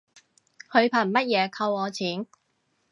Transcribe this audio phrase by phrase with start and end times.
[0.71, 2.25] 佢憑乜嘢扣我錢